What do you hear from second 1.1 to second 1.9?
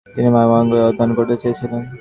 করতে চেয়েছিলেন।